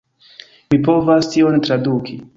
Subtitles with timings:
[0.71, 2.21] Mi povas tion traduki